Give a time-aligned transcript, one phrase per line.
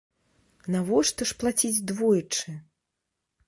[0.75, 2.59] Навошта ж плаціць двойчы?